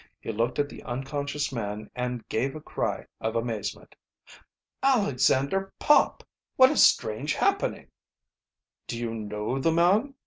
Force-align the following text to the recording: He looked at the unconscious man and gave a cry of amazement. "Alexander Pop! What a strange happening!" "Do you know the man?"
He 0.19 0.31
looked 0.31 0.57
at 0.57 0.67
the 0.67 0.81
unconscious 0.81 1.51
man 1.53 1.91
and 1.93 2.27
gave 2.27 2.55
a 2.55 2.59
cry 2.59 3.05
of 3.19 3.35
amazement. 3.35 3.93
"Alexander 4.81 5.71
Pop! 5.77 6.23
What 6.55 6.71
a 6.71 6.75
strange 6.77 7.35
happening!" 7.35 7.91
"Do 8.87 8.97
you 8.97 9.13
know 9.13 9.59
the 9.59 9.71
man?" 9.71 10.15